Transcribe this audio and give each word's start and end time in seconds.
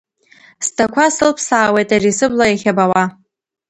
Сдақәа 0.65 1.05
сылԥсаауеит 1.15 1.89
ари 1.95 2.17
сыбла 2.17 2.45
иахьабауа… 2.47 3.03